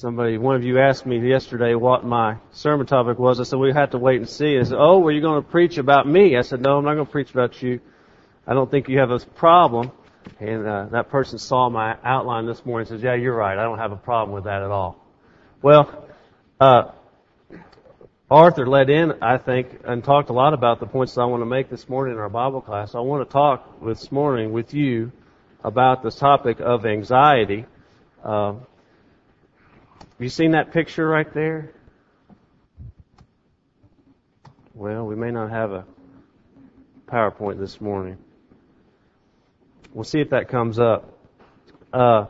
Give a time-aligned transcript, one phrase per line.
[0.00, 3.38] Somebody, one of you asked me yesterday what my sermon topic was.
[3.38, 4.58] I said, we have to wait and see.
[4.58, 6.38] I said, oh, were you going to preach about me?
[6.38, 7.80] I said, no, I'm not going to preach about you.
[8.46, 9.92] I don't think you have a problem.
[10.38, 13.58] And uh, that person saw my outline this morning and says, yeah, you're right.
[13.58, 15.06] I don't have a problem with that at all.
[15.60, 16.08] Well,
[16.58, 16.92] uh,
[18.30, 21.42] Arthur led in, I think, and talked a lot about the points that I want
[21.42, 22.94] to make this morning in our Bible class.
[22.94, 25.12] I want to talk this morning with you
[25.62, 27.66] about the topic of anxiety.
[28.24, 28.54] Uh,
[30.20, 31.72] have you seen that picture right there?
[34.74, 35.86] Well, we may not have a
[37.06, 38.18] PowerPoint this morning.
[39.94, 41.18] We'll see if that comes up.
[41.90, 42.26] Uh,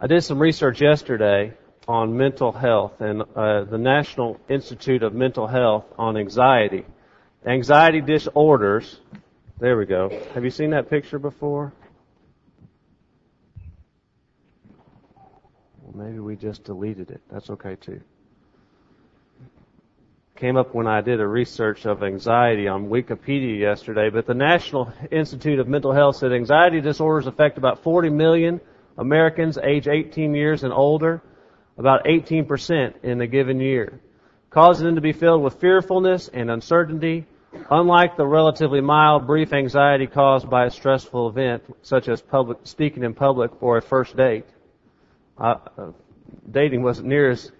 [0.00, 1.52] I did some research yesterday
[1.86, 6.84] on mental health and uh, the National Institute of Mental Health on anxiety.
[7.46, 8.98] Anxiety disorders.
[9.60, 10.10] There we go.
[10.34, 11.72] Have you seen that picture before?
[16.02, 17.20] Maybe we just deleted it.
[17.30, 18.00] That's okay too.
[20.34, 24.92] Came up when I did a research of anxiety on Wikipedia yesterday, but the National
[25.12, 28.60] Institute of Mental Health said anxiety disorders affect about 40 million
[28.98, 31.22] Americans age 18 years and older,
[31.78, 34.00] about 18% in a given year,
[34.50, 37.26] causing them to be filled with fearfulness and uncertainty,
[37.70, 43.04] unlike the relatively mild, brief anxiety caused by a stressful event, such as public, speaking
[43.04, 44.46] in public or a first date
[45.38, 45.56] uh,
[46.50, 47.50] dating wasn't near as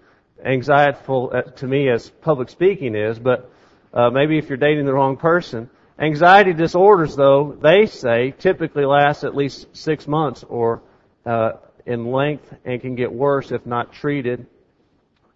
[0.45, 3.51] anxietful uh, to me as public speaking is, but
[3.93, 5.69] uh, maybe if you're dating the wrong person.
[5.99, 10.81] Anxiety disorders, though, they say typically last at least six months or
[11.25, 11.53] uh,
[11.85, 14.47] in length and can get worse if not treated.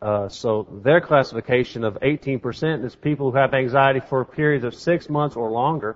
[0.02, 5.10] Uh, so their classification of 18% is people who have anxiety for periods of six
[5.10, 5.96] months or longer,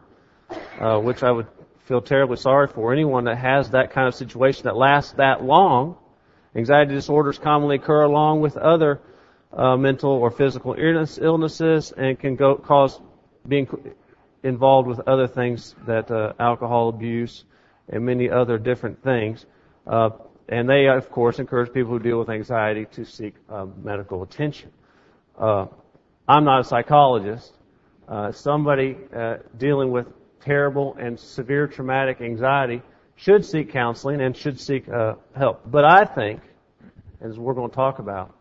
[0.79, 1.47] uh, which I would
[1.85, 2.93] feel terribly sorry for.
[2.93, 5.97] Anyone that has that kind of situation that lasts that long
[6.55, 8.99] Anxiety disorders commonly occur along with other
[9.53, 12.99] uh, mental or physical illness, illnesses and can go, cause
[13.47, 13.67] being
[14.43, 17.45] involved with other things that uh, alcohol abuse
[17.89, 19.45] and many other different things.
[19.87, 20.09] Uh,
[20.49, 24.71] and they, of course, encourage people who deal with anxiety to seek uh, medical attention.
[25.37, 25.65] Uh,
[26.27, 27.53] I'm not a psychologist.
[28.07, 28.97] Uh, somebody
[29.57, 30.07] dealing with
[30.41, 32.81] terrible and severe traumatic anxiety
[33.21, 35.61] should seek counseling and should seek uh, help.
[35.69, 36.41] But I think,
[37.21, 38.35] as we're going to talk about,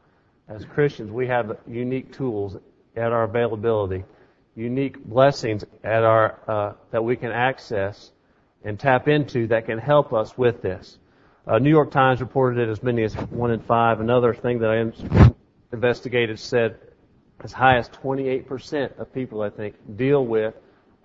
[0.49, 2.57] as Christians, we have unique tools
[2.97, 4.05] at our availability,
[4.57, 8.11] unique blessings at our uh, that we can access
[8.65, 10.99] and tap into that can help us with this.
[11.47, 14.01] Uh, New York Times reported it as many as one in five.
[14.01, 15.35] Another thing that I
[15.73, 16.79] investigated said
[17.45, 20.55] as high as 28% of people, I think, deal with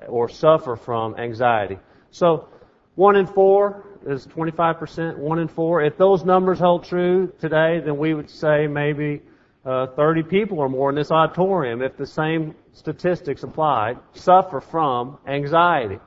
[0.07, 1.77] or suffer from anxiety.
[2.11, 2.47] So
[2.95, 5.17] one in four is 25%.
[5.17, 5.83] One in four.
[5.83, 9.21] If those numbers hold true today, then we would say maybe
[9.65, 15.17] uh, 30 people or more in this auditorium, if the same statistics applied, suffer from
[15.27, 15.99] anxiety.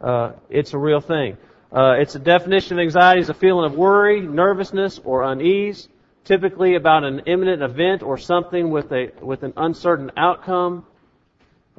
[0.00, 1.38] Uh, it's a real thing.
[1.72, 5.88] Uh, it's a definition of anxiety is a feeling of worry, nervousness, or unease,
[6.24, 10.84] typically about an imminent event or something with a with an uncertain outcome.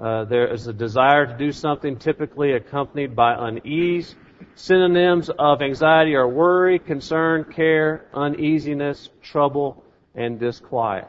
[0.01, 4.15] Uh, there is a desire to do something, typically accompanied by unease
[4.55, 9.83] Synonyms of anxiety are worry, concern, care, uneasiness, trouble,
[10.15, 11.07] and disquiet.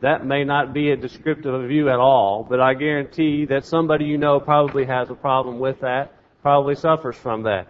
[0.00, 4.04] That may not be a descriptive of you at all, but I guarantee that somebody
[4.04, 6.12] you know probably has a problem with that,
[6.42, 7.68] probably suffers from that,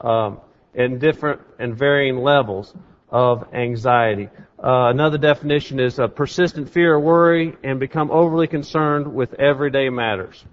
[0.00, 0.40] um,
[0.74, 2.72] in different and varying levels
[3.10, 4.28] of anxiety.
[4.62, 9.90] Uh, another definition is a persistent fear or worry and become overly concerned with everyday
[9.90, 10.44] matters.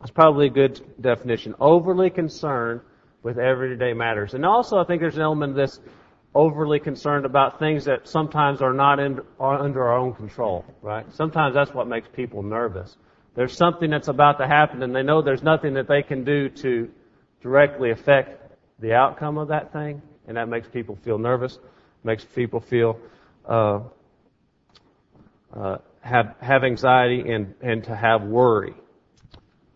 [0.00, 1.54] That's probably a good definition.
[1.60, 2.80] Overly concerned
[3.22, 4.34] with everyday matters.
[4.34, 5.80] And also, I think there's an element of this
[6.34, 11.04] overly concerned about things that sometimes are not in, are under our own control, right?
[11.12, 12.96] Sometimes that's what makes people nervous.
[13.34, 16.48] There's something that's about to happen and they know there's nothing that they can do
[16.48, 16.90] to
[17.42, 21.58] directly affect the outcome of that thing, and that makes people feel nervous,
[22.04, 22.98] makes people feel
[23.48, 23.80] uh,
[25.56, 28.74] uh, have have anxiety and and to have worry.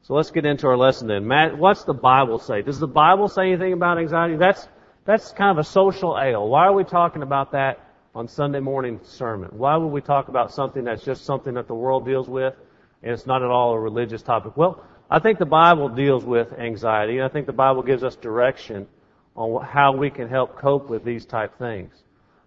[0.03, 1.29] So let's get into our lesson then.
[1.29, 2.63] Matt, what's the Bible say?
[2.63, 4.37] Does the Bible say anything about anxiety?
[4.37, 4.67] That's,
[5.05, 6.49] that's kind of a social ail.
[6.49, 7.79] Why are we talking about that
[8.13, 9.51] on Sunday morning sermon?
[9.53, 12.55] Why would we talk about something that's just something that the world deals with
[13.05, 14.57] and it's not at all a religious topic?
[14.57, 18.17] Well, I think the Bible deals with anxiety and I think the Bible gives us
[18.17, 18.89] direction
[19.37, 21.95] on how we can help cope with these type things.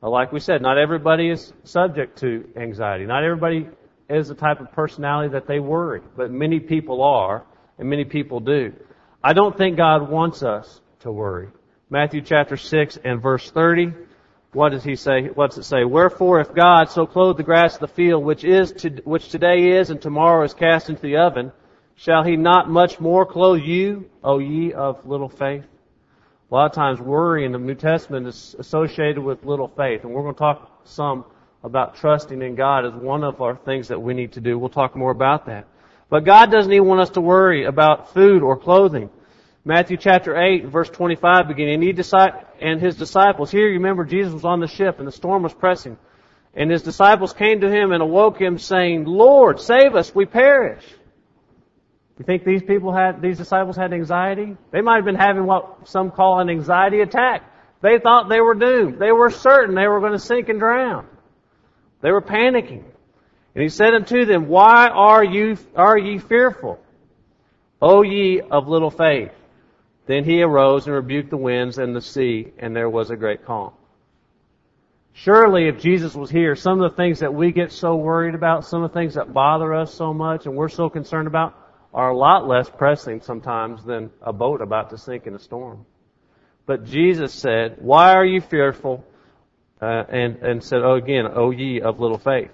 [0.02, 3.06] Like we said, not everybody is subject to anxiety.
[3.06, 3.70] Not everybody
[4.10, 7.44] is the type of personality that they worry, but many people are,
[7.78, 8.74] and many people do.
[9.24, 11.50] I don't think God wants us to worry.
[11.90, 13.94] Matthew chapter 6 and verse 30,
[14.54, 15.24] what does he say?
[15.28, 15.84] What's it say?
[15.84, 19.78] Wherefore, if God so clothe the grass of the field, which is to, which today
[19.78, 21.52] is and tomorrow is cast into the oven,
[21.96, 25.66] shall he not much more clothe you, O ye of little faith?
[26.50, 30.14] A lot of times worry in the New Testament is associated with little faith, and
[30.14, 31.26] we're going to talk some
[31.66, 34.58] about trusting in God is one of our things that we need to do.
[34.58, 35.66] We'll talk more about that.
[36.10, 39.10] But God doesn't even want us to worry about food or clothing.
[39.66, 41.90] Matthew chapter 8, verse 25 beginning, he
[42.62, 45.56] and his disciples, here you remember Jesus was on the ship and the storm was
[45.56, 45.98] pressing.
[46.54, 50.84] And his disciples came to him and awoke him saying, Lord, save us, we perish.
[52.20, 54.56] You think these people had, these disciples had anxiety?
[54.72, 57.42] They might have been having what some call an anxiety attack.
[57.82, 59.00] They thought they were doomed.
[59.00, 61.08] They were certain they were going to sink and drown.
[62.02, 62.84] They were panicking.
[63.54, 66.80] And he said unto them, Why are you, are ye fearful?
[67.82, 69.32] O ye of little faith.
[70.06, 73.46] Then he arose and rebuked the winds and the sea, and there was a great
[73.46, 73.74] calm.
[75.14, 78.66] Surely if Jesus was here, some of the things that we get so worried about,
[78.66, 81.58] some of the things that bother us so much and we're so concerned about,
[81.94, 85.86] are a lot less pressing sometimes than a boat about to sink in a storm.
[86.66, 89.06] But Jesus said, Why are you fearful?
[89.86, 92.50] Uh, and, and said, Oh, again, O ye of little faith.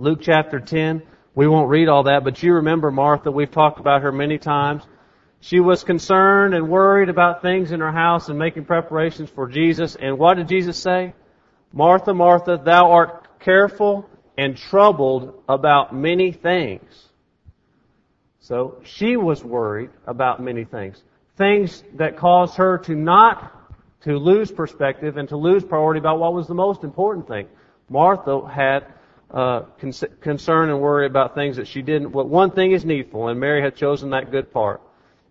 [0.00, 1.02] Luke chapter 10,
[1.36, 4.82] we won't read all that, but you remember Martha, we've talked about her many times.
[5.38, 9.94] She was concerned and worried about things in her house and making preparations for Jesus.
[9.94, 11.14] And what did Jesus say?
[11.72, 17.08] Martha, Martha, thou art careful and troubled about many things.
[18.40, 21.00] So she was worried about many things.
[21.36, 23.61] Things that caused her to not
[24.04, 27.46] to lose perspective and to lose priority about what was the most important thing.
[27.88, 28.86] Martha had
[29.32, 29.62] uh,
[30.20, 32.10] concern and worry about things that she didn't.
[32.10, 34.82] But one thing is needful, and Mary had chosen that good part,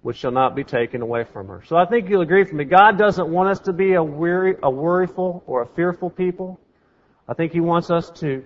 [0.01, 1.62] which shall not be taken away from her.
[1.68, 2.63] So I think you'll agree with me.
[2.65, 6.59] God doesn't want us to be a weary, a worryful, or a fearful people.
[7.27, 8.44] I think He wants us to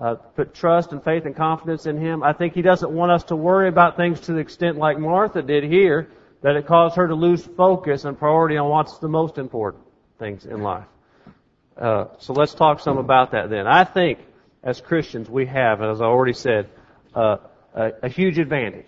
[0.00, 2.22] uh, put trust and faith and confidence in Him.
[2.22, 5.42] I think He doesn't want us to worry about things to the extent like Martha
[5.42, 6.08] did here,
[6.46, 9.82] that it caused her to lose focus and priority on what's the most important
[10.20, 10.86] things in life.
[11.76, 13.66] Uh, so let's talk some about that then.
[13.66, 14.20] I think
[14.62, 16.68] as Christians we have, as I already said,
[17.16, 17.38] uh,
[17.74, 18.86] a, a huge advantage.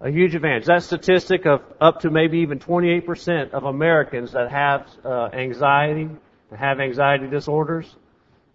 [0.00, 0.64] A huge advantage.
[0.64, 6.08] That statistic of up to maybe even 28% of Americans that have uh, anxiety,
[6.52, 7.94] have anxiety disorders,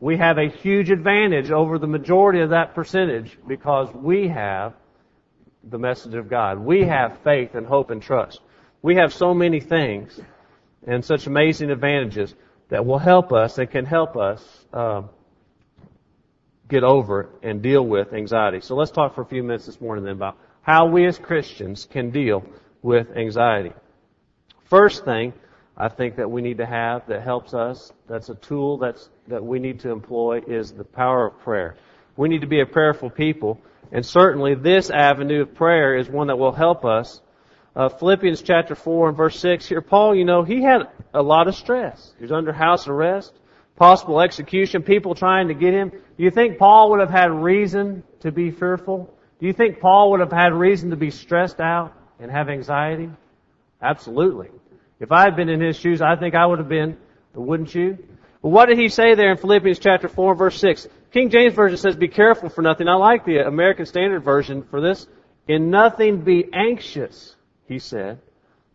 [0.02, 4.74] we have a huge advantage over the majority of that percentage because we have
[5.64, 6.60] the message of God.
[6.60, 8.40] We have faith and hope and trust.
[8.82, 10.20] We have so many things
[10.86, 12.34] and such amazing advantages
[12.70, 15.04] that will help us and can help us uh,
[16.68, 18.62] get over and deal with anxiety.
[18.62, 21.88] So let's talk for a few minutes this morning then about how we as Christians
[21.90, 22.44] can deal
[22.82, 23.72] with anxiety.
[24.66, 25.34] First thing
[25.76, 29.44] I think that we need to have that helps us, that's a tool that's, that
[29.44, 31.76] we need to employ is the power of prayer.
[32.16, 33.60] We need to be a prayerful people,
[33.92, 37.22] and certainly this avenue of prayer is one that will help us.
[37.76, 40.84] Uh, Philippians chapter 4 and verse 6 here, Paul, you know, he had
[41.14, 42.14] a lot of stress.
[42.18, 43.34] He was under house arrest,
[43.76, 45.90] possible execution, people trying to get him.
[45.90, 49.14] Do you think Paul would have had reason to be fearful?
[49.40, 53.10] Do you think Paul would have had reason to be stressed out and have anxiety?
[53.82, 54.50] Absolutely.
[55.00, 56.98] If I had been in his shoes, I think I would have been,
[57.34, 57.98] wouldn't you?
[58.42, 60.88] But what did he say there in Philippians chapter 4 verse 6?
[61.14, 62.88] King James Version says, be careful for nothing.
[62.88, 65.08] I like the American Standard Version for this.
[65.48, 67.36] In nothing be anxious,
[67.68, 68.20] he said,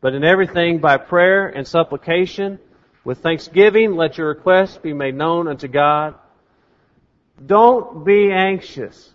[0.01, 2.59] but in everything by prayer and supplication,
[3.05, 6.15] with thanksgiving, let your requests be made known unto God.
[7.45, 9.13] Don't be anxious.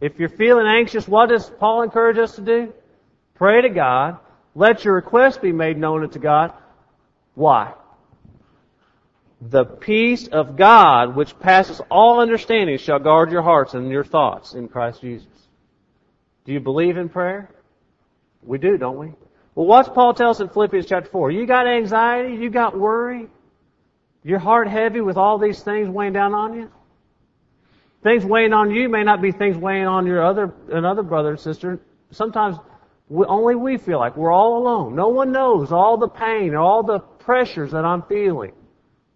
[0.00, 2.72] If you're feeling anxious, what does Paul encourage us to do?
[3.34, 4.18] Pray to God
[4.58, 6.52] let your requests be made known unto God.
[7.34, 7.74] Why?
[9.40, 14.54] The peace of God, which passes all understanding, shall guard your hearts and your thoughts
[14.54, 15.28] in Christ Jesus.
[16.44, 17.50] Do you believe in prayer?
[18.42, 19.12] We do, don't we?
[19.54, 21.30] Well, what's Paul tell us in Philippians chapter 4?
[21.30, 22.34] You got anxiety?
[22.34, 23.28] You got worry?
[24.24, 26.70] Your heart heavy with all these things weighing down on you?
[28.02, 31.40] Things weighing on you may not be things weighing on your other, another brother and
[31.40, 31.80] sister.
[32.10, 32.56] Sometimes
[33.08, 34.94] we, only we feel like we're all alone.
[34.94, 38.52] No one knows all the pain, all the pressures that I'm feeling.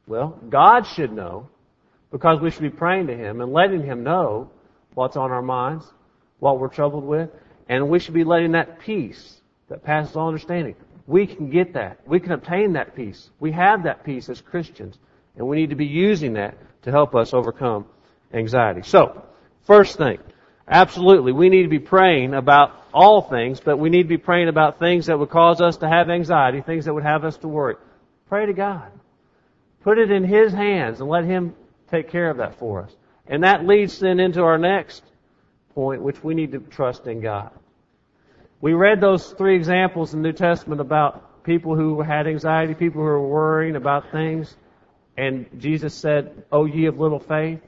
[0.07, 1.49] Well, God should know
[2.11, 4.51] because we should be praying to Him and letting Him know
[4.95, 5.85] what's on our minds,
[6.39, 7.31] what we're troubled with,
[7.69, 10.75] and we should be letting that peace that passes all understanding.
[11.07, 12.07] We can get that.
[12.07, 13.31] We can obtain that peace.
[13.41, 14.99] We have that peace as Christians,
[15.37, 17.87] and we need to be using that to help us overcome
[18.33, 18.83] anxiety.
[18.83, 19.25] So,
[19.63, 20.19] first thing,
[20.69, 24.49] absolutely, we need to be praying about all things, but we need to be praying
[24.49, 27.49] about things that would cause us to have anxiety, things that would have us to
[27.49, 27.77] worry.
[28.29, 28.91] Pray to God.
[29.85, 31.55] Put it in His hands and let Him
[31.91, 32.95] take care of that for us.
[33.27, 35.03] And that leads then into our next
[35.75, 37.51] point, which we need to trust in God.
[38.61, 43.01] We read those three examples in the New Testament about people who had anxiety, people
[43.01, 44.55] who were worrying about things,
[45.17, 47.61] and Jesus said, Oh, ye of little faith.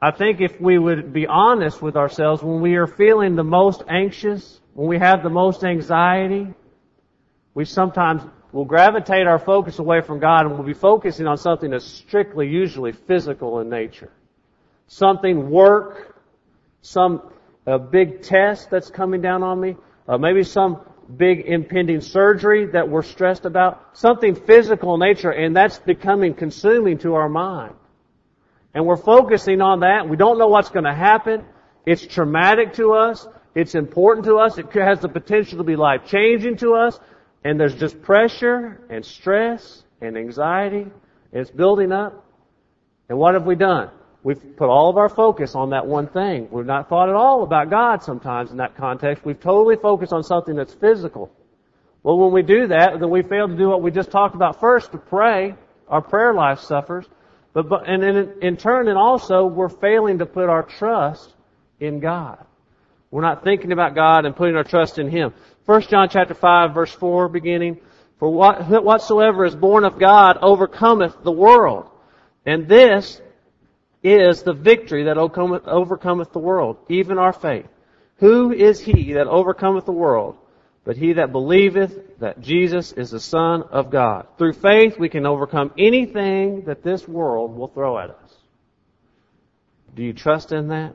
[0.00, 3.82] I think if we would be honest with ourselves, when we are feeling the most
[3.88, 6.46] anxious, when we have the most anxiety,
[7.54, 11.70] we sometimes will gravitate our focus away from God and we'll be focusing on something
[11.70, 14.10] that's strictly, usually physical in nature.
[14.86, 16.16] Something work,
[16.80, 17.22] some
[17.66, 19.76] a big test that's coming down on me,
[20.08, 20.80] uh, maybe some
[21.14, 26.96] big impending surgery that we're stressed about, something physical in nature, and that's becoming consuming
[26.98, 27.74] to our mind.
[28.72, 30.08] And we're focusing on that.
[30.08, 31.44] We don't know what's going to happen.
[31.84, 33.26] It's traumatic to us.
[33.54, 34.56] It's important to us.
[34.56, 36.98] It has the potential to be life changing to us.
[37.48, 40.82] And there's just pressure and stress and anxiety.
[40.82, 40.92] And
[41.32, 42.22] it's building up.
[43.08, 43.88] And what have we done?
[44.22, 46.48] We've put all of our focus on that one thing.
[46.50, 49.24] We've not thought at all about God sometimes in that context.
[49.24, 51.32] We've totally focused on something that's physical.
[52.02, 54.60] Well, when we do that, then we fail to do what we just talked about
[54.60, 55.54] first, to pray.
[55.88, 57.06] Our prayer life suffers.
[57.54, 61.32] But, but and in, in turn, and also, we're failing to put our trust
[61.80, 62.44] in God.
[63.10, 65.32] We're not thinking about God and putting our trust in Him.
[65.68, 67.78] 1 John chapter 5 verse 4 beginning,
[68.18, 71.90] For what, whatsoever is born of God overcometh the world.
[72.46, 73.20] And this
[74.02, 77.66] is the victory that overcometh the world, even our faith.
[78.16, 80.38] Who is he that overcometh the world?
[80.84, 84.26] But he that believeth that Jesus is the Son of God.
[84.38, 88.34] Through faith we can overcome anything that this world will throw at us.
[89.94, 90.94] Do you trust in that?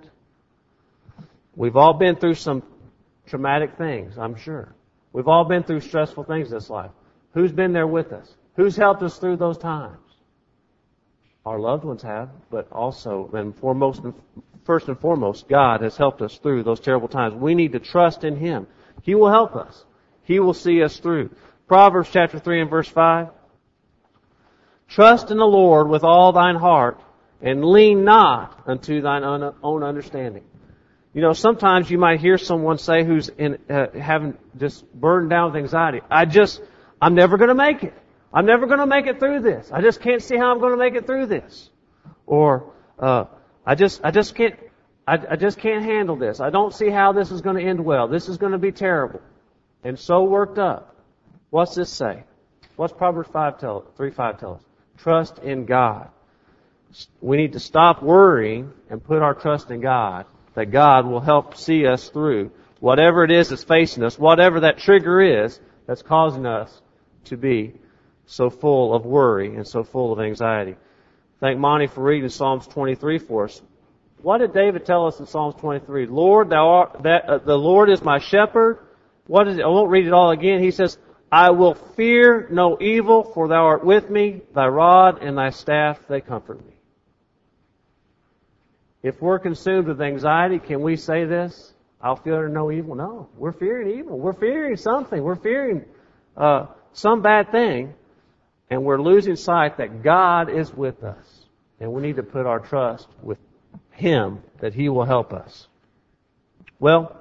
[1.56, 2.64] We've all been through some
[3.28, 4.76] traumatic things, I'm sure.
[5.12, 6.92] We've all been through stressful things in this life.
[7.34, 8.36] Who's been there with us?
[8.56, 9.98] Who's helped us through those times?
[11.46, 14.02] Our loved ones have, but also, and foremost,
[14.64, 17.34] first and foremost, God has helped us through those terrible times.
[17.34, 18.68] We need to trust in Him.
[19.02, 19.86] He will help us.
[20.24, 21.32] He will see us through.
[21.68, 23.28] Proverbs chapter 3 and verse 5.
[24.88, 27.02] Trust in the Lord with all thine heart,
[27.42, 30.44] and lean not unto thine own understanding.
[31.14, 35.52] You know, sometimes you might hear someone say who's in, uh, having just burdened down
[35.52, 36.62] with anxiety, I just,
[37.00, 37.94] I'm never going to make it.
[38.34, 39.70] I'm never going to make it through this.
[39.72, 41.70] I just can't see how I'm going to make it through this.
[42.26, 43.26] Or, uh,
[43.64, 44.56] I just, I just can't,
[45.08, 46.40] I, I just can't handle this.
[46.40, 48.08] I don't see how this is going to end well.
[48.08, 49.22] This is going to be terrible.
[49.84, 50.96] And so worked up.
[51.52, 52.24] What's this say?
[52.76, 54.64] What's Proverbs 5 tell, 3 5 tell us?
[54.98, 56.10] Trust in God.
[57.22, 61.58] We need to stop worrying and put our trust in God, that God will help
[61.58, 66.46] see us through whatever it is that's facing us, whatever that trigger is that's causing
[66.46, 66.82] us
[67.26, 67.74] to be
[68.26, 70.76] so full of worry and so full of anxiety.
[71.40, 73.62] Thank Monty for reading Psalms 23 for us.
[74.22, 76.08] What did David tell us in Psalms 23?
[76.08, 78.80] Lord, thou art, that, uh, the Lord is my shepherd.
[79.28, 79.64] What is it?
[79.64, 80.62] I won't read it all again.
[80.62, 80.98] He says,
[81.32, 84.42] I will fear no evil, for thou art with me.
[84.54, 86.73] Thy rod and thy staff, they comfort me.
[89.04, 91.74] If we're consumed with anxiety, can we say this?
[92.02, 92.96] I'll fear no evil.
[92.96, 94.18] No, we're fearing evil.
[94.18, 95.22] We're fearing something.
[95.22, 95.84] We're fearing
[96.38, 97.94] uh, some bad thing.
[98.70, 101.46] And we're losing sight that God is with us.
[101.80, 103.38] And we need to put our trust with
[103.92, 105.68] Him that He will help us.
[106.80, 107.18] Well,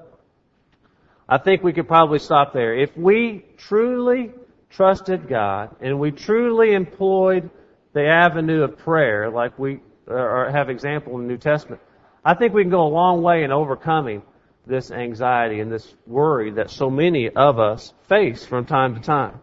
[1.29, 2.77] I think we could probably stop there.
[2.77, 4.33] If we truly
[4.71, 7.51] trusted God and we truly employed
[7.93, 11.81] the avenue of prayer, like we or have example in the New Testament,
[12.25, 14.23] I think we can go a long way in overcoming
[14.67, 19.41] this anxiety and this worry that so many of us face from time to time.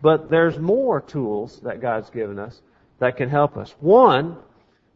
[0.00, 2.60] But there's more tools that God's given us
[2.98, 3.74] that can help us.
[3.80, 4.38] One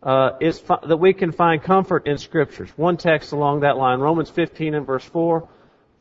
[0.02, 2.70] uh, is that we can find comfort in scriptures.
[2.76, 5.48] One text along that line, Romans 15 and verse 4.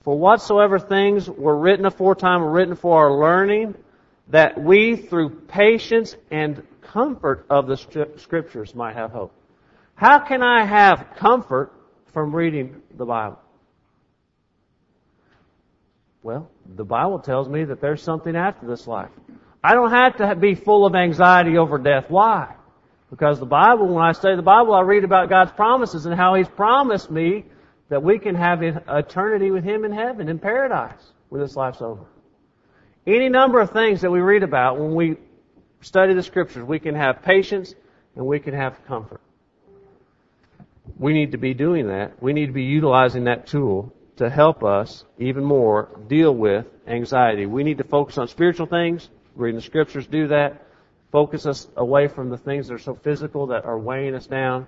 [0.04, 3.76] For whatsoever things were written aforetime were written for our learning,
[4.30, 7.78] that we through patience and comfort of the
[8.18, 9.34] scriptures might have hope.
[9.96, 11.74] How can I have comfort
[12.14, 13.40] from reading the Bible?
[16.24, 19.12] Well, the Bible tells me that there's something after this life.
[19.64, 22.06] I don't have to be full of anxiety over death.
[22.10, 22.54] Why?
[23.10, 26.36] Because the Bible, when I study the Bible, I read about God's promises and how
[26.36, 27.46] He's promised me
[27.90, 32.04] that we can have eternity with Him in heaven, in paradise, when this life's over.
[33.08, 35.16] Any number of things that we read about when we
[35.80, 37.74] study the Scriptures, we can have patience
[38.18, 39.22] and we can have comfort.
[41.00, 42.22] We need to be doing that.
[42.22, 47.46] We need to be utilizing that tool to help us even more deal with anxiety.
[47.46, 49.08] We need to focus on spiritual things.
[49.36, 50.66] Reading the scriptures do that.
[51.10, 54.68] focus us away from the things that are so physical that are weighing us down,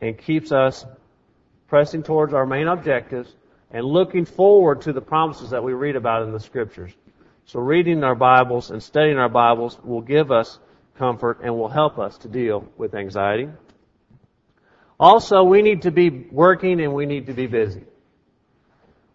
[0.00, 0.84] and keeps us
[1.68, 3.32] pressing towards our main objectives
[3.70, 6.92] and looking forward to the promises that we read about in the scriptures.
[7.48, 10.58] So reading our Bibles and studying our Bibles will give us
[10.98, 13.48] comfort and will help us to deal with anxiety.
[15.00, 17.84] Also, we need to be working and we need to be busy.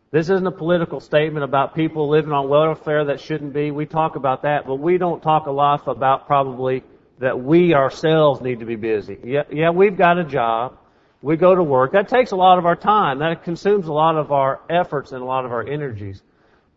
[0.09, 3.69] This isn't a political statement about people living on welfare that shouldn't be.
[3.69, 6.81] We talk about that, but we don't talk a lot about probably
[7.19, 9.19] that we ourselves need to be busy.
[9.23, 10.79] Yeah, yeah, we've got a job.
[11.21, 11.91] We go to work.
[11.91, 13.19] That takes a lot of our time.
[13.19, 16.23] That consumes a lot of our efforts and a lot of our energies.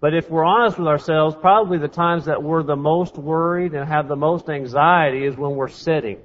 [0.01, 3.89] But if we're honest with ourselves, probably the times that we're the most worried and
[3.89, 6.19] have the most anxiety is when we're sitting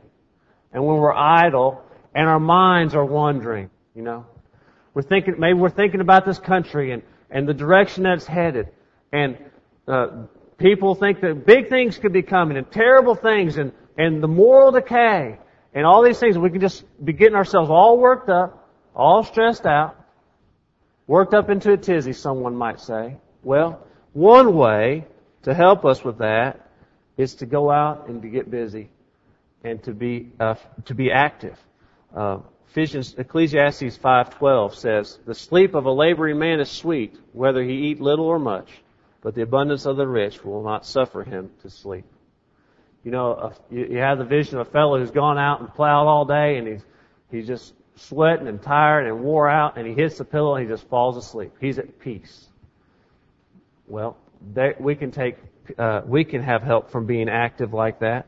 [0.73, 1.81] and when we're idle
[2.13, 4.25] and our minds are wandering, you know.
[4.93, 8.67] We're thinking, maybe we're thinking about this country and, and the direction that it's headed.
[9.13, 9.37] And,
[9.87, 10.07] uh,
[10.61, 14.71] people think that big things could be coming and terrible things and, and the moral
[14.71, 15.37] decay
[15.73, 16.37] and all these things.
[16.37, 19.95] We can just be getting ourselves all worked up, all stressed out,
[21.07, 23.17] worked up into a tizzy, someone might say.
[23.43, 25.05] Well, one way
[25.43, 26.69] to help us with that
[27.17, 28.89] is to go out and to get busy
[29.63, 30.55] and to be, uh,
[30.85, 31.57] to be active.
[32.15, 32.39] Uh,
[32.75, 38.25] Ecclesiastes 5:12 says, "The sleep of a laboring man is sweet, whether he eat little
[38.25, 38.81] or much,
[39.21, 42.05] but the abundance of the rich will not suffer him to sleep."
[43.03, 46.23] You know, you have the vision of a fellow who's gone out and plowed all
[46.25, 46.85] day, and he's
[47.29, 50.71] he's just sweating and tired and wore out, and he hits the pillow and he
[50.71, 51.51] just falls asleep.
[51.59, 52.50] He's at peace.
[53.91, 54.15] Well,
[54.79, 55.35] we can take,
[55.77, 58.25] uh, we can have help from being active like that.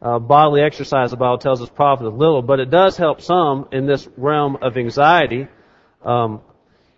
[0.00, 3.84] Uh, bodily exercise, the Bible tells us, profiteth little, but it does help some in
[3.84, 5.48] this realm of anxiety.
[6.02, 6.40] Um,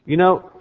[0.06, 0.52] you know,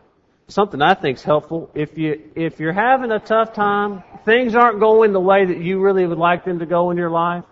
[0.47, 1.69] something I think is helpful.
[1.75, 5.79] If you if you're having a tough time, things aren't going the way that you
[5.79, 7.43] really would like them to go in your life.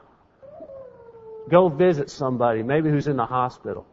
[1.47, 3.85] Go visit somebody, maybe who's in the hospital.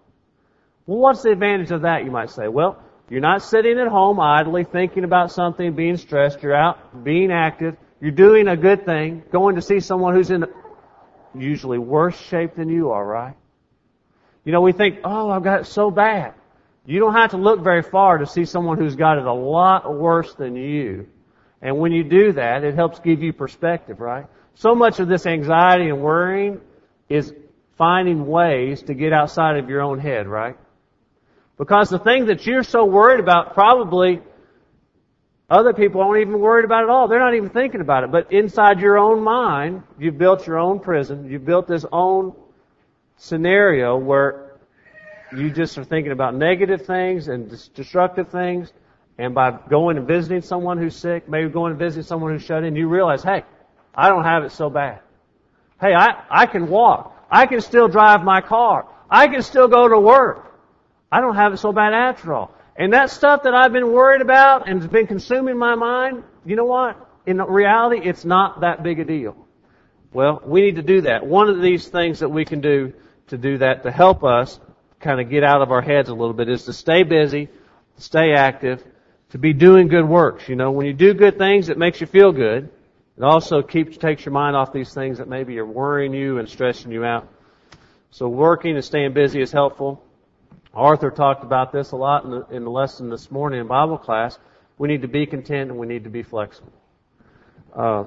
[0.86, 2.06] Well, what's the advantage of that?
[2.06, 2.48] You might say.
[2.48, 6.42] Well, you're not sitting at home idly thinking about something, being stressed.
[6.42, 7.76] You're out being active.
[8.00, 10.44] You're doing a good thing, going to see someone who's in
[11.34, 13.34] usually worse shape than you are, right?
[14.44, 16.34] You know, we think, oh, I've got it so bad.
[16.86, 19.94] You don't have to look very far to see someone who's got it a lot
[19.94, 21.08] worse than you.
[21.60, 24.26] And when you do that, it helps give you perspective, right?
[24.54, 26.60] So much of this anxiety and worrying
[27.08, 27.34] is
[27.76, 30.56] finding ways to get outside of your own head, right?
[31.58, 34.22] Because the thing that you're so worried about probably
[35.50, 37.08] other people aren't even worried about it all.
[37.08, 38.12] They're not even thinking about it.
[38.12, 41.30] But inside your own mind, you've built your own prison.
[41.30, 42.34] You've built this own
[43.16, 44.58] scenario where
[45.36, 48.72] you just are thinking about negative things and destructive things.
[49.16, 52.62] And by going and visiting someone who's sick, maybe going and visiting someone who's shut
[52.62, 53.42] in, you realize, hey,
[53.94, 55.00] I don't have it so bad.
[55.80, 57.26] Hey, I, I can walk.
[57.30, 58.86] I can still drive my car.
[59.10, 60.47] I can still go to work.
[61.10, 62.54] I don't have it so bad after all.
[62.76, 66.54] And that stuff that I've been worried about and has been consuming my mind, you
[66.54, 66.96] know what?
[67.26, 69.36] In reality, it's not that big a deal.
[70.12, 71.26] Well, we need to do that.
[71.26, 72.94] One of these things that we can do
[73.28, 74.58] to do that to help us
[75.00, 77.48] kind of get out of our heads a little bit is to stay busy,
[77.96, 78.82] stay active,
[79.30, 80.48] to be doing good works.
[80.48, 82.70] You know, when you do good things, it makes you feel good.
[83.16, 86.48] It also keeps takes your mind off these things that maybe are worrying you and
[86.48, 87.28] stressing you out.
[88.10, 90.02] So working and staying busy is helpful.
[90.74, 93.98] Arthur talked about this a lot in the, in the lesson this morning in Bible
[93.98, 94.38] class.
[94.76, 96.72] We need to be content and we need to be flexible.
[97.74, 98.04] Uh,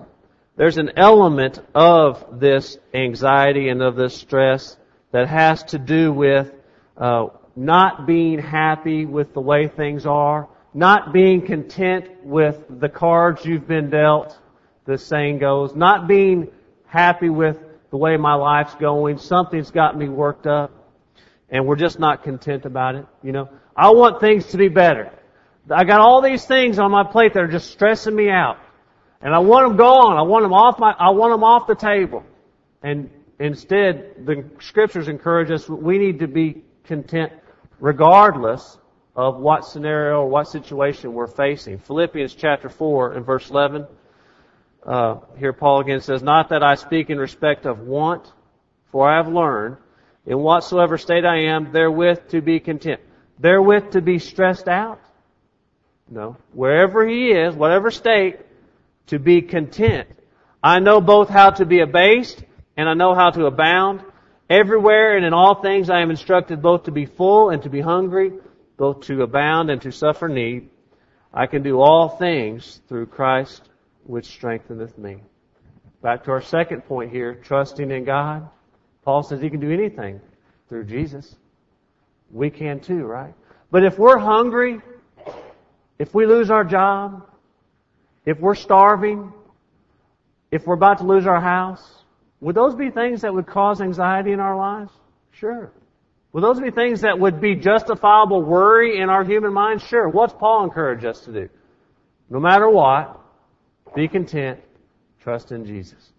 [0.58, 4.78] there's an element of this anxiety and of this stress
[5.12, 6.52] that has to do with
[6.98, 13.46] uh, not being happy with the way things are, not being content with the cards
[13.46, 14.38] you've been dealt,
[14.86, 16.48] the saying goes, not being
[16.86, 17.58] happy with
[17.90, 20.81] the way my life's going, something's got me worked up
[21.52, 23.06] and we're just not content about it.
[23.22, 25.12] You know, I want things to be better.
[25.70, 28.58] I got all these things on my plate that are just stressing me out,
[29.22, 30.18] and I want them gone.
[30.18, 30.92] I want them off my.
[30.98, 32.24] I want them off the table.
[32.82, 35.70] And instead, the scriptures encourage us.
[35.70, 37.32] We need to be content,
[37.80, 38.78] regardless
[39.16, 41.78] of what scenario or what situation we're facing.
[41.78, 43.86] Philippians chapter four and verse eleven.
[44.84, 48.32] Uh, here Paul again says, "Not that I speak in respect of want,
[48.92, 49.78] for I have learned."
[50.26, 53.02] In whatsoever state I am, therewith to be content.
[53.40, 55.00] Therewith to be stressed out?
[56.10, 56.38] No.
[56.54, 58.40] Wherever he is, whatever state,
[59.08, 60.08] to be content.
[60.64, 62.44] I know both how to be abased
[62.78, 64.04] and I know how to abound.
[64.50, 67.82] Everywhere and in all things I am instructed both to be full and to be
[67.82, 68.34] hungry,
[68.78, 70.70] both to abound and to suffer need.
[71.34, 73.70] I can do all things through Christ
[74.04, 75.24] which strengtheneth me.
[76.02, 78.50] Back to our second point here, trusting in God.
[79.04, 80.22] Paul says he can do anything
[80.70, 81.36] through Jesus.
[82.32, 83.34] We can too, right?
[83.72, 84.80] But if we're hungry,
[85.98, 87.28] if we lose our job,
[88.26, 89.34] if we're starving,
[90.52, 92.04] if we're about to lose our house,
[92.40, 94.92] would those be things that would cause anxiety in our lives?
[95.32, 95.72] Sure.
[96.34, 99.84] Would those be things that would be justifiable worry in our human minds?
[99.84, 100.08] Sure.
[100.08, 101.50] What's Paul encourage us to do?
[102.30, 103.20] No matter what,
[103.96, 104.60] be content,
[105.22, 106.14] trust in Jesus.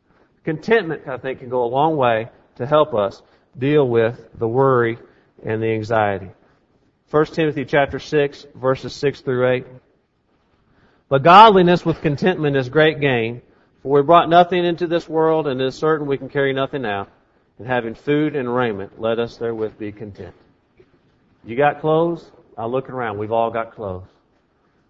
[0.45, 3.23] Contentment, I think, can go a long way to help us
[3.59, 4.99] deal with the worry
[5.45, 6.31] and the anxiety.
[7.11, 9.67] 1 Timothy chapter 6, verses 6 through 8.
[11.09, 13.43] But godliness with contentment is great gain,
[13.83, 16.87] for we brought nothing into this world, and it is certain we can carry nothing
[16.87, 17.11] out.
[17.59, 20.35] And having food and raiment, let us therewith be content.
[21.45, 22.31] You got clothes?
[22.57, 23.19] I'm looking around.
[23.19, 24.07] We've all got clothes.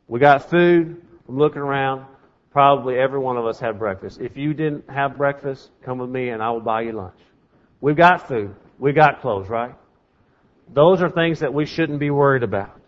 [0.07, 1.03] We got food.
[1.29, 2.05] I'm looking around.
[2.53, 4.21] Probably every one of us had breakfast.
[4.21, 7.19] If you didn't have breakfast, come with me and I will buy you lunch.
[7.83, 8.55] We've got food.
[8.79, 9.75] We've got clothes, right?
[10.73, 12.81] Those are things that we shouldn't be worried about.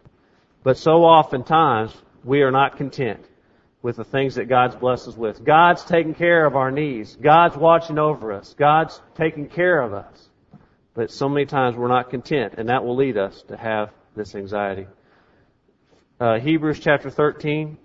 [0.62, 3.20] But so oftentimes, we are not content
[3.82, 5.44] with the things that God's blessed us with.
[5.44, 7.16] God's taking care of our needs.
[7.16, 8.54] God's watching over us.
[8.56, 10.28] God's taking care of us.
[10.94, 14.36] But so many times we're not content, and that will lead us to have this
[14.36, 14.86] anxiety.
[16.20, 17.76] Uh, Hebrews chapter 13,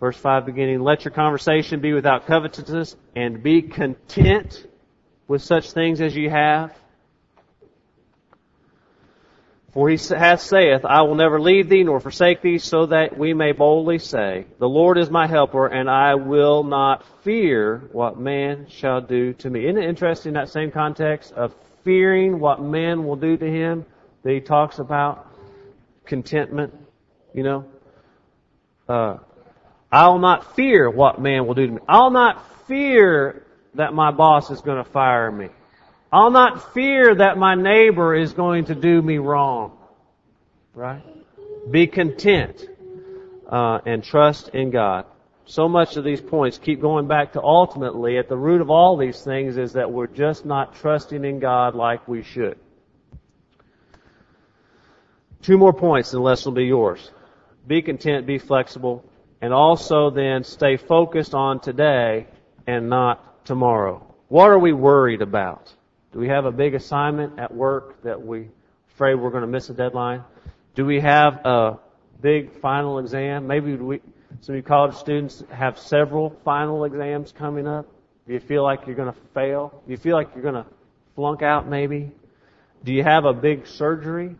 [0.00, 4.66] verse 5 beginning, Let your conversation be without covetousness, and be content
[5.28, 6.74] with such things as you have.
[9.72, 13.34] For he hath saith, I will never leave thee nor forsake thee, so that we
[13.34, 18.66] may boldly say, The Lord is my helper, and I will not fear what man
[18.70, 19.66] shall do to me.
[19.66, 23.84] Isn't it interesting that same context of fearing what man will do to him
[24.22, 25.30] that he talks about
[26.06, 26.74] contentment,
[27.34, 27.66] you know?
[28.88, 29.18] Uh,
[29.92, 31.80] I'll not fear what man will do to me.
[31.86, 35.48] I'll not fear that my boss is going to fire me.
[36.12, 39.76] I'll not fear that my neighbor is going to do me wrong.
[40.74, 41.02] Right?
[41.70, 42.66] Be content
[43.48, 45.04] uh, and trust in God.
[45.44, 48.96] So much of these points keep going back to ultimately at the root of all
[48.96, 52.58] these things is that we're just not trusting in God like we should.
[55.42, 57.10] Two more points and the lesson will be yours.
[57.66, 59.04] Be content, be flexible,
[59.40, 62.26] and also then stay focused on today
[62.66, 64.04] and not tomorrow.
[64.28, 65.72] What are we worried about?
[66.12, 68.50] Do we have a big assignment at work that we
[68.92, 70.22] afraid we're going to miss a deadline?
[70.74, 71.78] Do we have a
[72.20, 73.46] big final exam?
[73.46, 74.00] Maybe we,
[74.42, 77.86] some of you college students have several final exams coming up.
[78.26, 79.82] Do you feel like you're going to fail?
[79.86, 80.66] Do you feel like you're going to
[81.14, 82.12] flunk out maybe?
[82.84, 84.36] Do you have a big surgery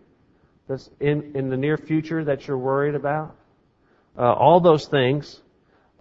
[0.68, 3.34] that's in, in the near future that you're worried about?
[4.18, 5.40] Uh, all those things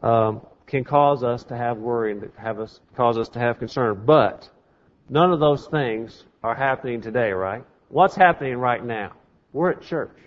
[0.04, 4.04] um, can cause us to have worry and have us cause us to have concern.
[4.06, 4.50] But
[5.10, 7.64] None of those things are happening today, right?
[7.90, 9.14] What's happening right now?
[9.54, 10.18] We're at church.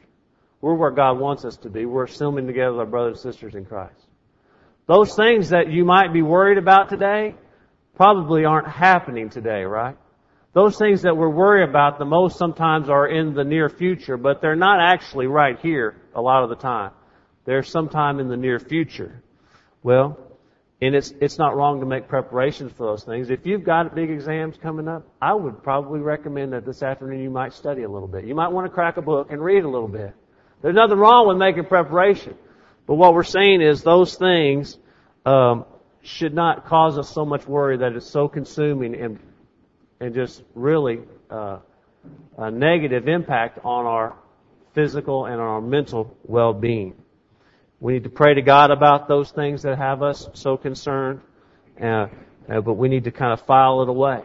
[0.60, 1.84] We're where God wants us to be.
[1.84, 4.06] We're assembling together with our brothers and sisters in Christ.
[4.86, 7.34] Those things that you might be worried about today
[7.94, 9.96] probably aren't happening today, right?
[10.52, 14.40] Those things that we're worried about the most sometimes are in the near future, but
[14.40, 16.92] they're not actually right here a lot of the time.
[17.44, 19.22] They're sometime in the near future.
[19.82, 20.18] Well,
[20.82, 23.30] and it's, it's not wrong to make preparations for those things.
[23.30, 27.30] If you've got big exams coming up, I would probably recommend that this afternoon you
[27.30, 28.24] might study a little bit.
[28.24, 30.14] You might want to crack a book and read a little bit.
[30.62, 32.34] There's nothing wrong with making preparation.
[32.86, 34.78] But what we're saying is those things
[35.26, 35.64] um,
[36.02, 39.18] should not cause us so much worry that it's so consuming and
[40.00, 41.58] and just really uh,
[42.38, 44.16] a negative impact on our
[44.74, 46.94] physical and our mental well-being.
[47.80, 51.20] We need to pray to God about those things that have us so concerned,
[51.82, 52.08] uh,
[52.46, 54.22] uh, but we need to kind of file it away.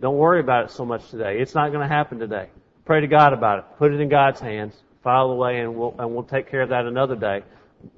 [0.00, 1.40] Don't worry about it so much today.
[1.40, 2.50] It's not going to happen today.
[2.84, 3.64] Pray to God about it.
[3.78, 4.74] Put it in God's hands.
[5.02, 7.42] File away, and we'll and we'll take care of that another day.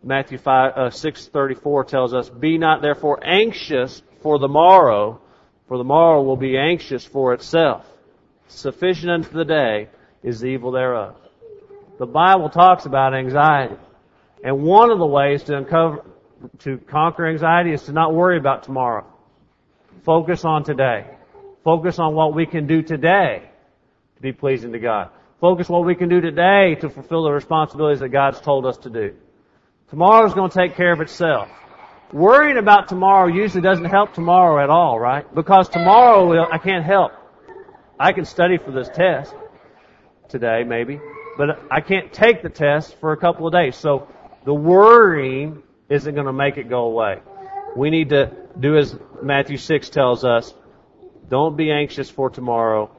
[0.03, 5.21] Matthew five uh, six thirty four tells us, "Be not therefore anxious for the morrow,
[5.69, 7.87] for the morrow will be anxious for itself.
[8.49, 9.89] Sufficient unto the day
[10.23, 11.15] is the evil thereof."
[11.99, 13.77] The Bible talks about anxiety.
[14.45, 16.05] And one of the ways to uncover,
[16.61, 19.07] to conquer anxiety is to not worry about tomorrow.
[20.05, 21.07] Focus on today.
[21.65, 23.51] Focus on what we can do today
[24.17, 25.11] to be pleasing to God.
[25.41, 28.91] Focus what we can do today to fulfill the responsibilities that God's told us to
[28.91, 29.15] do.
[29.91, 31.49] Tomorrow's going to take care of itself.
[32.13, 35.33] Worrying about tomorrow usually doesn't help tomorrow at all, right?
[35.35, 37.13] Because tomorrow will, I can't help.
[37.99, 39.35] I can study for this test
[40.29, 41.01] today, maybe,
[41.37, 43.77] but I can't take the test for a couple of days.
[43.77, 44.09] So
[44.47, 47.21] the worrying isn't going to make it go away.
[47.77, 50.55] We need to do as Matthew 6 tells us.
[51.29, 52.91] Don't be anxious for tomorrow.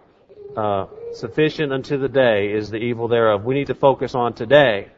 [0.55, 3.45] Uh, sufficient unto the day is the evil thereof.
[3.45, 4.89] We need to focus on today,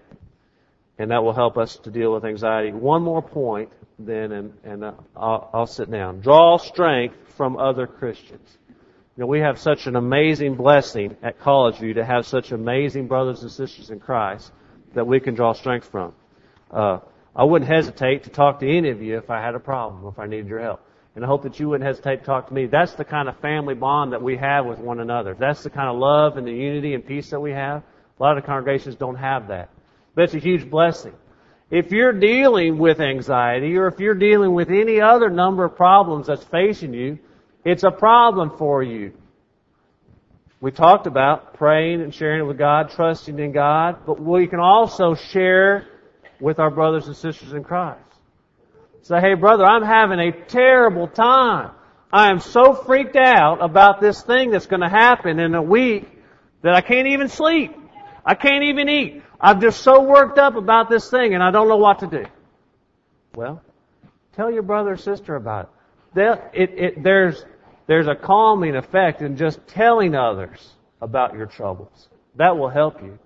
[0.98, 2.72] and that will help us to deal with anxiety.
[2.72, 6.22] One more point, then, and, and uh, I'll, I'll sit down.
[6.22, 8.58] Draw strength from other Christians.
[9.16, 13.08] You know, we have such an amazing blessing at College View to have such amazing
[13.08, 14.52] brothers and sisters in Christ
[14.96, 16.14] that we can draw strength from.
[16.72, 17.00] Uh,
[17.36, 20.20] I wouldn't hesitate to talk to any of you if I had a problem, if
[20.20, 20.82] I needed your help.
[21.16, 22.68] And I hope that you wouldn't hesitate to talk to me.
[22.68, 25.36] That's the kind of family bond that we have with one another.
[25.38, 27.84] That's the kind of love and the unity and peace that we have.
[28.20, 29.70] A lot of the congregations don't have that.
[30.16, 31.14] But it's a huge blessing.
[31.72, 36.28] If you're dealing with anxiety or if you're dealing with any other number of problems
[36.28, 37.20] that's facing you,
[37.64, 39.14] it's a problem for you.
[40.62, 44.60] We talked about praying and sharing it with God, trusting in God, but we can
[44.60, 45.88] also share
[46.40, 48.00] with our brothers and sisters in Christ.
[49.02, 51.72] Say, hey brother, I'm having a terrible time.
[52.12, 56.08] I am so freaked out about this thing that's going to happen in a week
[56.62, 57.76] that I can't even sleep.
[58.26, 59.24] I can't even eat.
[59.40, 62.26] I'm just so worked up about this thing and I don't know what to do.
[63.36, 63.62] Well,
[64.36, 65.72] tell your brother or sister about
[66.16, 66.42] it.
[66.54, 67.46] It, it, there's,
[67.88, 72.10] there's a calming effect in just telling others about your troubles.
[72.36, 73.20] That will help you.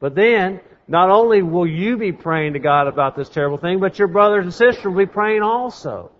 [0.00, 3.98] But then, not only will you be praying to God about this terrible thing, but
[3.98, 6.10] your brothers and sisters will be praying also.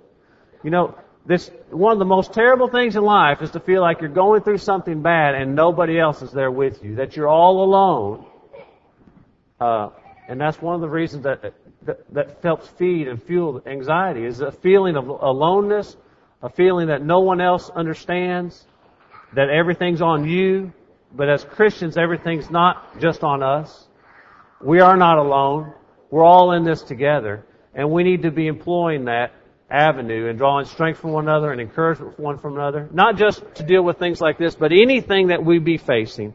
[0.62, 4.00] You know, this, one of the most terrible things in life is to feel like
[4.00, 7.64] you're going through something bad and nobody else is there with you, that you're all
[7.64, 8.26] alone.
[9.58, 9.88] Uh,
[10.28, 14.40] and that's one of the reasons that, that, that helps feed and fuel anxiety is
[14.40, 15.96] a feeling of aloneness,
[16.42, 18.66] a feeling that no one else understands,
[19.32, 20.72] that everything's on you,
[21.14, 23.87] but as Christians, everything's not just on us.
[24.60, 25.72] We are not alone.
[26.10, 27.44] We're all in this together.
[27.74, 29.32] And we need to be employing that
[29.70, 32.88] avenue and drawing strength from one another and encouragement one from another.
[32.92, 36.34] Not just to deal with things like this, but anything that we be facing,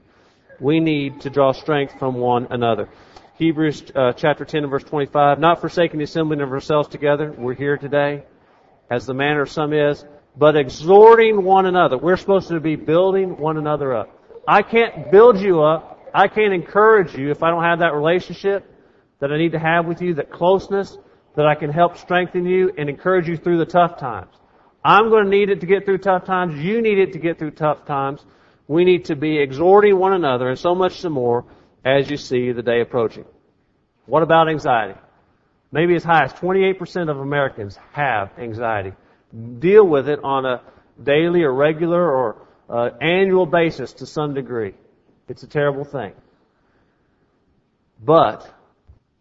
[0.60, 2.90] we need to draw strength from one another.
[3.36, 7.34] Hebrews uh, chapter 10 and verse 25, not forsaking the assembling of ourselves together.
[7.36, 8.24] We're here today,
[8.92, 10.06] as the manner of some is,
[10.38, 11.98] but exhorting one another.
[11.98, 14.20] We're supposed to be building one another up.
[14.48, 15.92] I can't build you up.
[16.13, 18.69] I can't encourage you if I don't have that relationship
[19.19, 20.97] that I need to have with you, that closeness,
[21.36, 24.34] that I can help strengthen you and encourage you through the tough times.
[24.86, 26.60] I'm going to need it to get through tough times.
[26.60, 28.23] You need it to get through tough times.
[28.67, 31.45] We need to be exhorting one another and so much some more
[31.86, 33.26] as you see the day approaching.
[34.06, 34.99] What about anxiety?
[35.71, 38.93] Maybe as high as 28% of Americans have anxiety.
[39.60, 40.62] Deal with it on a
[41.02, 44.73] daily or regular or uh, annual basis to some degree.
[45.28, 46.14] It's a terrible thing.
[48.04, 48.54] But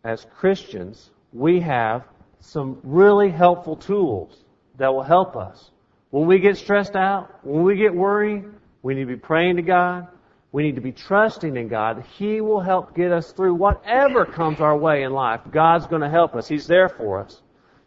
[0.05, 2.05] as Christians, we have
[2.41, 4.45] some really helpful tools
[4.79, 5.71] that will help us.
[6.11, 8.45] When we get stressed out, when we get worried,
[8.83, 10.09] we need to be praying to God.
[10.51, 12.05] We need to be trusting in God.
[12.19, 15.41] He will help get us through whatever comes our way in life.
[15.51, 16.47] God's going to help us.
[16.47, 17.41] He's there for us.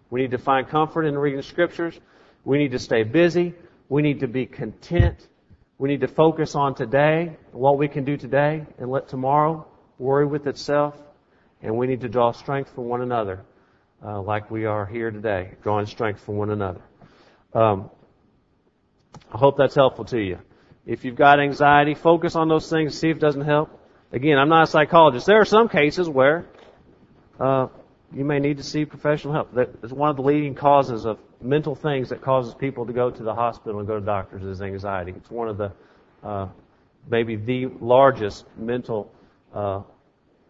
[0.10, 2.00] We need to find comfort in reading the scriptures.
[2.44, 3.54] We need to stay busy.
[3.90, 5.28] We need to be content.
[5.78, 10.26] We need to focus on today, what we can do today, and let tomorrow worry
[10.26, 10.96] with itself.
[11.62, 13.42] And we need to draw strength from one another,
[14.06, 16.82] uh, like we are here today, drawing strength from one another.
[17.54, 17.90] Um,
[19.32, 20.40] I hope that's helpful to you.
[20.86, 23.82] If you've got anxiety, focus on those things, see if it doesn't help.
[24.12, 25.26] Again, I'm not a psychologist.
[25.26, 26.46] There are some cases where
[27.40, 27.68] uh,
[28.14, 29.54] you may need to see professional help.
[29.54, 33.24] That's one of the leading causes of mental things that causes people to go to
[33.24, 35.14] the hospital and go to doctors is anxiety.
[35.16, 35.72] It's one of the,
[36.24, 36.48] uh,
[37.10, 39.12] maybe the largest mental
[39.54, 39.82] uh,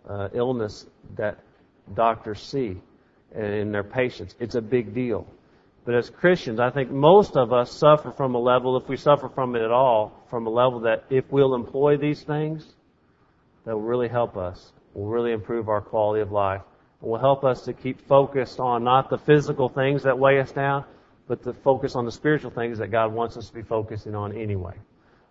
[0.08, 1.40] uh, illness that
[1.94, 2.82] doctors see
[3.34, 4.36] in their patients.
[4.40, 5.28] It's a big deal.
[5.86, 9.30] But as Christians, I think most of us suffer from a level, if we suffer
[9.30, 12.66] from it at all, from a level that if we'll employ these things,
[13.66, 16.62] that will really help us, will really improve our quality of life
[17.06, 20.84] will help us to keep focused on not the physical things that weigh us down,
[21.28, 24.36] but to focus on the spiritual things that God wants us to be focusing on
[24.36, 24.74] anyway.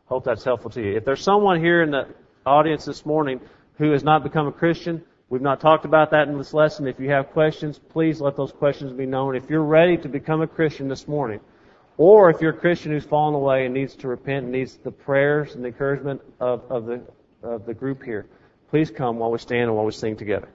[0.06, 0.96] Hope that's helpful to you.
[0.96, 2.08] If there's someone here in the
[2.46, 3.40] audience this morning
[3.78, 6.86] who has not become a Christian, we've not talked about that in this lesson.
[6.86, 9.34] If you have questions, please let those questions be known.
[9.34, 11.40] If you're ready to become a Christian this morning,
[11.96, 14.90] or if you're a Christian who's fallen away and needs to repent and needs the
[14.90, 17.02] prayers and the encouragement of, of the
[17.44, 18.26] of the group here,
[18.70, 20.48] please come while we stand and while we sing together.